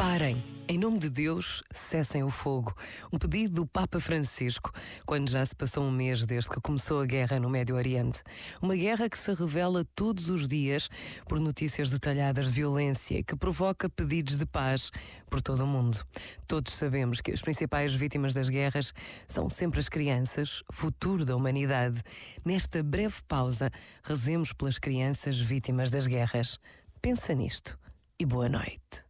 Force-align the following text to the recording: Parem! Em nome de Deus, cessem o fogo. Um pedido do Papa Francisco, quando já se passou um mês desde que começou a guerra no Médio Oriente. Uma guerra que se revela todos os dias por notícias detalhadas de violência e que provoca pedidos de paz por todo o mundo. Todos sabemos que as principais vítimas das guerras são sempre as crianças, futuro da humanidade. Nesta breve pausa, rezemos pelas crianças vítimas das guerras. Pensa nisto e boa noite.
Parem! 0.00 0.42
Em 0.66 0.78
nome 0.78 0.98
de 0.98 1.10
Deus, 1.10 1.62
cessem 1.70 2.22
o 2.22 2.30
fogo. 2.30 2.74
Um 3.12 3.18
pedido 3.18 3.56
do 3.56 3.66
Papa 3.66 4.00
Francisco, 4.00 4.72
quando 5.04 5.28
já 5.28 5.44
se 5.44 5.54
passou 5.54 5.84
um 5.84 5.90
mês 5.90 6.24
desde 6.24 6.48
que 6.48 6.58
começou 6.58 7.02
a 7.02 7.04
guerra 7.04 7.38
no 7.38 7.50
Médio 7.50 7.76
Oriente. 7.76 8.22
Uma 8.62 8.74
guerra 8.74 9.10
que 9.10 9.18
se 9.18 9.34
revela 9.34 9.84
todos 9.94 10.30
os 10.30 10.48
dias 10.48 10.88
por 11.28 11.38
notícias 11.38 11.90
detalhadas 11.90 12.46
de 12.46 12.52
violência 12.52 13.18
e 13.18 13.22
que 13.22 13.36
provoca 13.36 13.90
pedidos 13.90 14.38
de 14.38 14.46
paz 14.46 14.90
por 15.28 15.42
todo 15.42 15.64
o 15.64 15.66
mundo. 15.66 16.02
Todos 16.48 16.72
sabemos 16.72 17.20
que 17.20 17.32
as 17.32 17.42
principais 17.42 17.94
vítimas 17.94 18.32
das 18.32 18.48
guerras 18.48 18.94
são 19.28 19.50
sempre 19.50 19.80
as 19.80 19.90
crianças, 19.90 20.62
futuro 20.72 21.26
da 21.26 21.36
humanidade. 21.36 22.02
Nesta 22.42 22.82
breve 22.82 23.16
pausa, 23.28 23.70
rezemos 24.02 24.54
pelas 24.54 24.78
crianças 24.78 25.38
vítimas 25.38 25.90
das 25.90 26.06
guerras. 26.06 26.58
Pensa 27.02 27.34
nisto 27.34 27.78
e 28.18 28.24
boa 28.24 28.48
noite. 28.48 29.09